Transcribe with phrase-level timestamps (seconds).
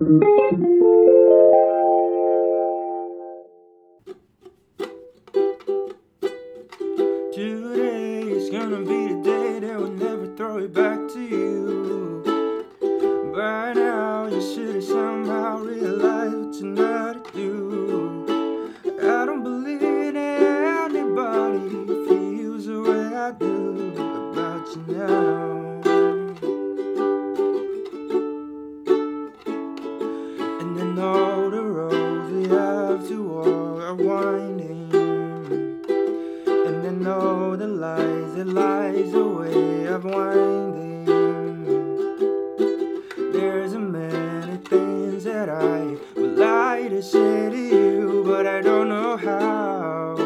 [0.00, 1.07] Música
[40.18, 41.04] winding.
[43.32, 48.88] There's a many things that I would like to say to you, but I don't
[48.88, 50.16] know how.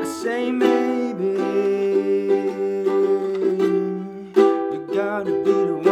[0.00, 1.32] I say maybe
[4.74, 5.89] you gotta be the one.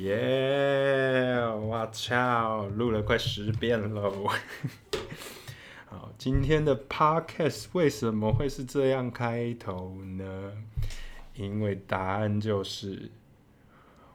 [0.00, 1.44] 耶！
[1.60, 4.30] 我操，录了快十遍喽！
[5.84, 10.52] 好，今天的 podcast 为什么会是这样开头呢？
[11.34, 13.10] 因为答案就是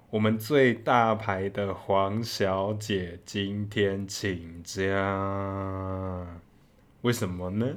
[0.09, 4.81] 我们最大牌的黄小姐今天请假。
[7.02, 7.75] 为什么呢？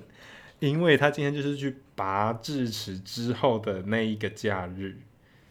[0.60, 4.96] 因为她今天就是去拔智齿之后的那一个假日，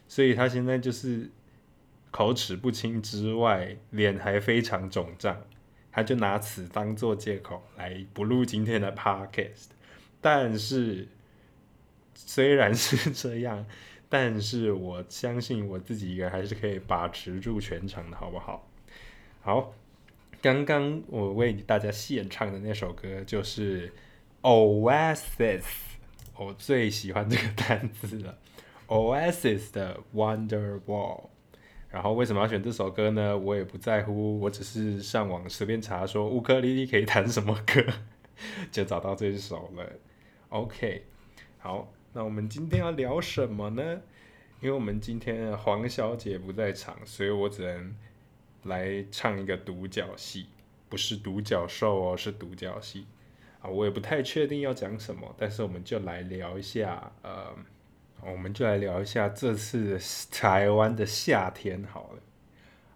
[0.08, 1.30] 所以她现在就是
[2.10, 5.42] 口齿不清之外，脸还非常肿胀。
[5.90, 9.70] 他就拿此当做借口来不录今天的 podcast，
[10.20, 11.08] 但是
[12.14, 13.66] 虽然是这样，
[14.08, 18.68] 但是我相信我自己一个人还是可以把持住全场的，好不好？
[19.40, 19.74] 好，
[20.40, 23.92] 刚刚我为大家献唱的那首歌就是
[24.42, 25.64] Oasis，
[26.36, 28.38] 我最喜欢这个单词了
[28.86, 31.30] ，Oasis 的 Wonderwall。
[31.90, 33.36] 然后为什么要选这首歌呢？
[33.36, 37.82] 我也不在乎，我只是上网随便查说乌克丽丽可以弹什么歌，
[38.70, 39.90] 就找到这首了。
[40.50, 41.04] OK，
[41.58, 44.00] 好，那我们今天要聊什么呢？
[44.60, 47.96] 因为我们今天黄小姐不在场，所以我只能
[48.64, 50.48] 来唱一个独角戏，
[50.90, 53.06] 不是独角兽哦，是独角戏。
[53.62, 57.56] 啊，我也不太确定要讲什么，但是我们就来聊一下，呃。
[58.22, 59.98] 我们就来聊一下这次
[60.30, 62.20] 台湾的夏天好了。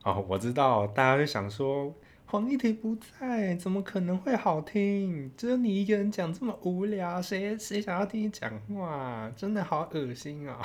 [0.05, 1.95] 哦，我知道大家会想说，
[2.27, 5.31] 黄义婷不在，怎么可能会好听？
[5.37, 9.31] 只有你一个人讲这么无聊，谁谁想要听你讲话？
[9.37, 10.61] 真的好恶心啊！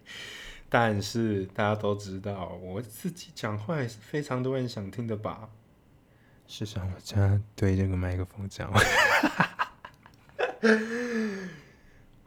[0.68, 5.48] 但是大家都知道，我自己讲话也是非常多人想听的吧？
[6.46, 8.80] 是想我家对这个麦克风讲话。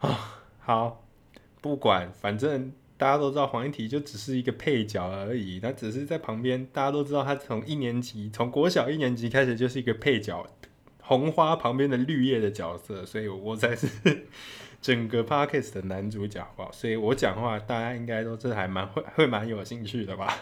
[0.00, 0.16] 哦，
[0.58, 0.99] 好。
[1.60, 6.66] 不管，反正大家都知道黄一提就只是一个配角而已，他只是在旁边。
[6.72, 10.46] 大家都知道他从一年级，从国小一年级开始就是一个配角，
[11.02, 13.88] 红花旁边的绿叶的角色，所以我才是
[14.80, 16.72] 整个 Parkes 的男主角好不好。
[16.72, 20.34] 所以我讲话，大家应该都是还蛮会会蛮有兴趣的吧。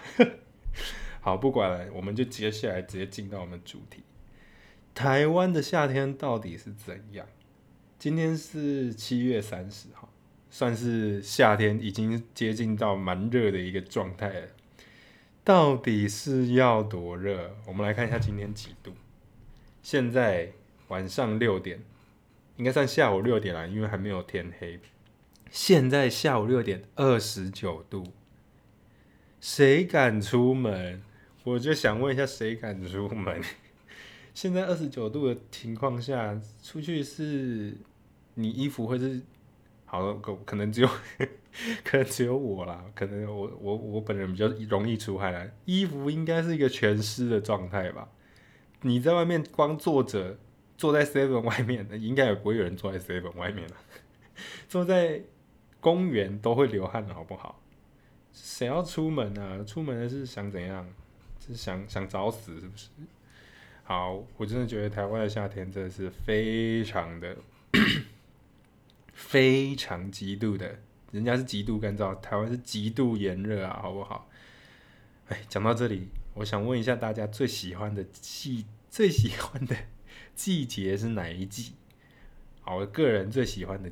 [1.20, 4.04] 好，不管了，我们就接下来直接进到我们主题。
[4.94, 7.26] 台湾的夏天到底是怎样？
[7.98, 10.07] 今天是七月三十号。
[10.50, 14.48] 算是夏天已经接近到蛮热的一个状态了，
[15.44, 17.54] 到底是要多热？
[17.66, 18.92] 我们来看一下今天几度。
[19.82, 20.52] 现在
[20.88, 21.80] 晚上六点，
[22.56, 24.80] 应该算下午六点了，因为还没有天黑。
[25.50, 28.12] 现在下午六点，二十九度，
[29.40, 31.02] 谁敢出门？
[31.44, 33.42] 我就想问一下，谁敢出门？
[34.32, 37.76] 现在二十九度的情况下，出去是
[38.34, 39.20] 你衣服会是？
[39.90, 40.88] 好，可可能只有，
[41.82, 42.84] 可能只有我啦。
[42.94, 45.48] 可能我我我本人比较容易出汗啦。
[45.64, 48.06] 衣服应该是一个全湿的状态吧？
[48.82, 50.36] 你在外面光坐着，
[50.76, 53.76] 坐在 seven 外面，应该也不会有人坐在 seven 外面了。
[54.68, 55.22] 坐在
[55.80, 57.60] 公园都会流汗的好不好？
[58.30, 59.64] 谁要出门啊？
[59.64, 60.86] 出门的是想怎样？
[61.40, 62.88] 是想想找死是不是？
[63.84, 67.34] 好，我真的觉得台湾的夏天真的是非常的。
[69.18, 70.78] 非常极度的，
[71.10, 74.30] 人家是极度干燥，台湾是极度炎热啊，好不好？
[75.26, 79.76] 哎，讲到这里，我想问一下大家最喜欢的季，最喜欢的
[80.36, 81.74] 季节是哪一季？
[82.60, 83.90] 好，我个人最喜欢的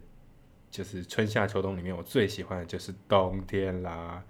[0.71, 4.25] 就是春夏秋冬里面，我最喜欢的就是冬天啦。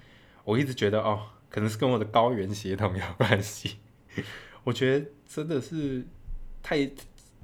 [0.44, 3.76] 我一直觉得哦，可能是跟我的高原血统有关系。
[4.64, 6.06] 我觉得真的是
[6.62, 6.90] 太，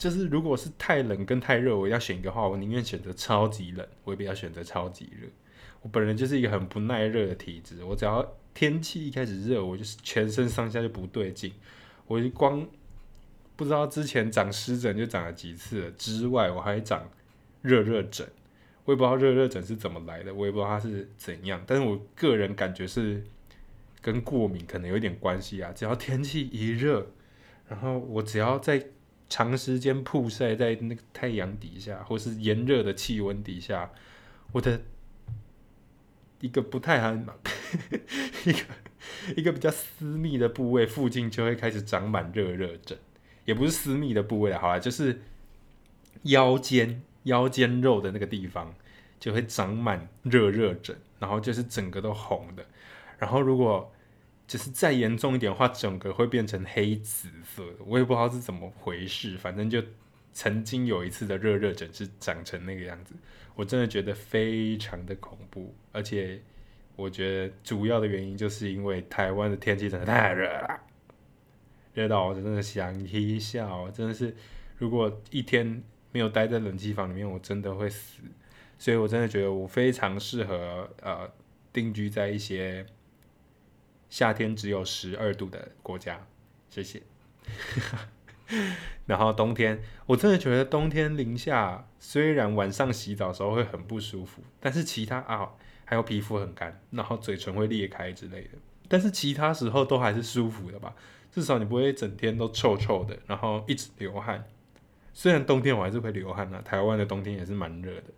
[0.03, 5.29] 就是如果是太冷跟太热，我要选一个话，我宁愿选择超级冷，我也不要选择超级热。
[5.81, 11.53] 我本人就是一个很不耐热的体质，我只要天气一开始热，我就是全身上下就不对劲，
[12.09, 12.67] 我就光
[13.55, 17.09] 不知道之前长湿疹就长了几次，之外我还长
[17.61, 18.27] 热热疹，
[18.85, 23.23] 我也不知道热热疹是怎么来的，我也不知道它是怎样，但是我个人感觉是
[24.01, 27.07] 跟过敏可能有点关系啊，只要天气一热，
[27.69, 28.85] 然后我只要在
[29.33, 33.91] 长时间曝晒在那个太阳底下，或是炎热的气温底下，
[34.53, 34.81] 我的。
[36.43, 37.13] 一个不太好，
[38.45, 38.59] 一个
[39.37, 42.99] 一个比较私密的部位附近就会开始长满热热疹，
[43.45, 45.23] 也不是私密的部位，好了，就是
[46.25, 48.75] 腰间腰间肉的那个地方
[49.21, 52.67] 就会长满热热疹，然后就是整个都红的，
[53.21, 53.93] 然后如果
[54.53, 59.83] 就是再严重一点的话，整个会变成黑紫色的，我也不知道是怎么回事，反正就
[60.35, 63.15] 曾经有一次的热热疹是长成那个样子。
[63.55, 66.39] 我真的觉得非常的恐怖，而且
[66.97, 70.81] 我觉得主要的原因就是因为台湾的天气真的太热了，
[71.95, 74.37] 热到我真的想踢笑，真的是
[74.77, 75.83] 如果一天
[76.13, 78.21] 没有待在冷气房里面，我真的会死。
[78.79, 81.27] 所以我真的觉得我非常适合呃
[81.73, 82.85] 定居在一些
[84.13, 86.27] 夏天只有十二度的国家。
[86.69, 87.01] 谢谢。
[89.07, 95.53] 然后冬天，我真的觉得冬天零下，虽然晚上洗澡的时候会很不舒服，但是其他啊，
[95.87, 98.51] 还有皮肤很干，然后嘴唇会裂开之类的，
[98.87, 100.95] 但是其他时候都还是舒服的吧？
[101.31, 104.45] 至少你不会整天都臭臭的，然后一直流汗。
[105.15, 108.13] 虽然冬天我还是会流汗啊，台湾的冬天也是蛮热的，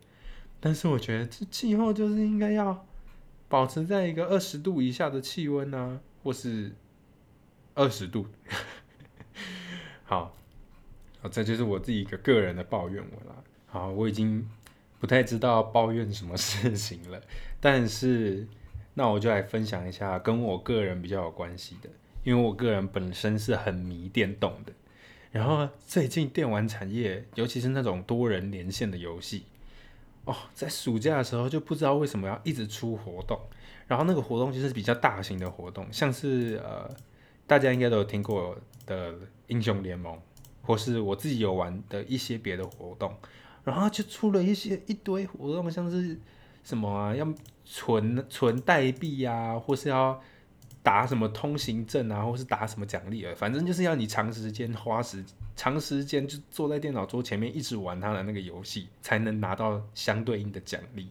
[0.58, 2.85] 但是我觉得这气候就是应该要
[3.54, 6.72] 保持在一个二十度以下的气温啊，或是
[7.72, 8.26] 二十度。
[10.02, 10.34] 好，
[11.20, 13.44] 好，这就是我自己一个个人的抱怨文了。
[13.66, 14.44] 好，我已经
[14.98, 17.22] 不太知道抱怨什么事情了，
[17.60, 18.44] 但是
[18.94, 21.88] 那我就来分享一下跟我个人比较有关系的，
[22.24, 24.72] 因为我个人本身是很迷电动的。
[25.30, 29.44] 然后最近电玩产业，尤其是那种多人连线的游戏，
[30.24, 33.38] 哦，在暑假的时候就不知道为什么要一直出活动，
[33.86, 36.88] 然后那个活动就是比较大型的活动，像是呃，
[37.46, 38.56] 大家应该都有听过
[38.86, 39.14] 的。
[39.48, 40.18] 英雄联盟，
[40.62, 43.14] 或是我自己有玩的一些别的活动，
[43.62, 46.18] 然后就出了一些一堆活动，像是
[46.62, 47.30] 什么啊，要
[47.62, 50.18] 存存代币啊，或是要
[50.84, 55.25] 打什么通行证啊，或是打什么奖励啊，反正就是要你长时间花时
[55.56, 61.08] 长时间就坐在电脑桌前面一直玩它的那个游戏，才能拿到相对应的奖励。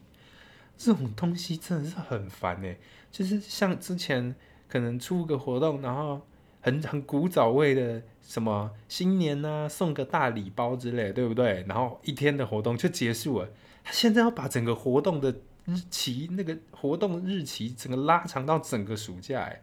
[0.77, 2.77] 这种东西真的是很烦欸，
[3.11, 4.33] 就是像之前
[4.69, 6.21] 可能出个活动，然后。
[6.65, 11.65] 很很古早味的什么新年呐、啊，送个大礼包之类，对不对？
[11.67, 13.49] 然后一天的活动就结束了。
[13.83, 19.61] 他现在要把整个活动的日期，那个活动日期整个拉长到整个暑假，哎，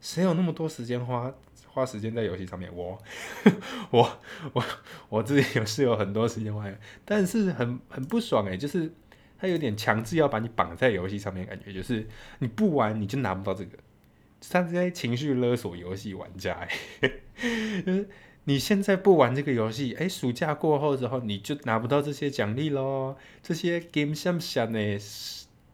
[0.00, 1.32] 谁有那么多时间花
[1.66, 2.74] 花时间在游戏上面？
[2.74, 2.98] 我
[3.90, 4.18] 我
[4.52, 4.64] 我
[5.08, 8.92] 我自己有是有很多时间玩，但是很很不爽哎，就是
[9.38, 12.06] 他有点强制要把你绑在游戏上面，感觉就是
[12.40, 13.78] 你不玩你就拿不到这个。
[14.50, 16.66] 他在情绪勒索游戏玩家，
[17.84, 18.08] 就是
[18.48, 24.98] 你现在不玩这个游戏，哎，暑假过后之后你就拿不到这些奖励喽，这些 game 像像的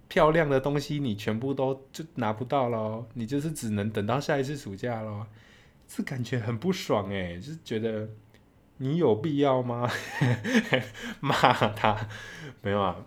[0.08, 5.24] 漂亮的东西你全部都就拿不到喽，你就是只能等到下一次暑假喽，
[5.86, 8.08] 这感觉很不爽哎，就是觉得
[8.78, 9.88] 你有必要吗？
[11.20, 12.08] 骂他。
[12.60, 13.06] 没有啊。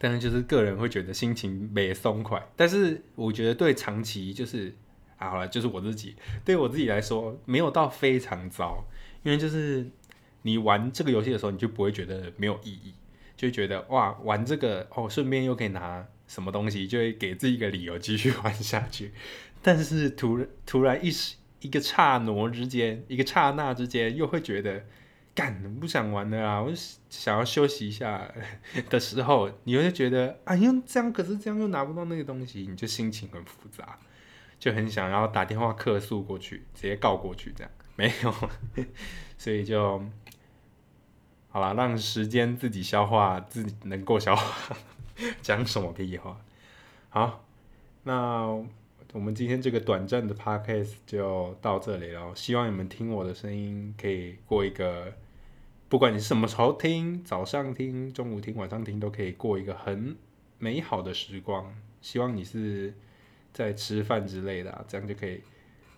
[0.00, 4.74] 但是就是个人会觉得心情没松快，但是我觉得对长期就是
[5.18, 8.84] 啊，好了，就是我自己对我自己来说没有到非常糟，
[9.22, 9.90] 因为就是
[10.42, 12.94] 你玩这个游戏的时候，你就不会觉得没有意义，
[13.36, 19.12] 就觉得哇，玩这个哦，顺便又可以拿什么东西，就会给自己一个理由继续 玩下去。
[19.62, 24.84] 但是突突然一时一个刹那之间，一个刹那之间又会觉得。
[25.36, 26.62] 干，不想玩了啊！
[26.62, 26.76] 我就
[27.10, 28.26] 想要休息一下
[28.88, 33.98] 的时候，你会觉得，哎呦，这样可是这样又拿不到那个东西，你就心情很复杂，
[34.58, 38.34] 就很想要打电话客诉过去，直接告过去，这样没有，
[39.38, 40.02] 所以就
[41.48, 44.76] 好了，让时间自己消化，自己能够消化，
[45.40, 46.40] 讲什么屁话？
[47.08, 47.44] 好，
[48.02, 48.46] 那
[49.12, 55.12] 我们今天这个短暂的 podcast 就到这里了，希望你们听我的声音可以过一个。
[55.88, 60.16] 不管你是什么时候听，早上听、中午听、晚上听，都可以过一个很
[60.58, 61.72] 美好的时光。
[62.00, 62.92] 希望你是
[63.56, 65.40] 在吃饭之类的啊，这样就可以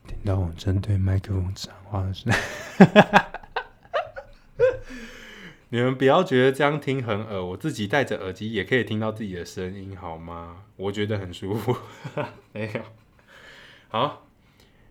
[0.06, 2.38] 听到我针对麦克风讲话的声音。
[5.70, 10.66] 你们不要觉得这样听很耳，我自己戴着耳机也可以听到自己的声音，好吗？
[10.76, 11.76] 我觉得很舒服。
[12.54, 12.80] 没有，
[13.88, 14.28] 好，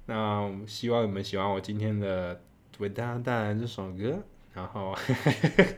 [0.07, 2.41] 那希望你们喜欢我今天的
[2.79, 4.21] 为大家带来这首歌。
[4.53, 4.93] 然后，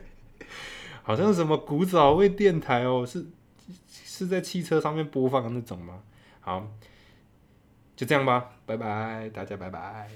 [1.04, 3.24] 好像什么古早味电台哦，是
[3.88, 6.02] 是在汽车上面播放的那种吗？
[6.50, 6.66] 好，
[7.94, 10.10] 就这样吧，拜拜，大家拜拜。